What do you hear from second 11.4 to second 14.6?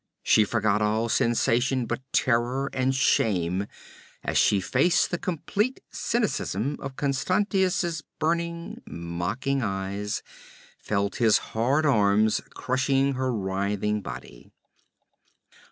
hard arms crushing her writhing body.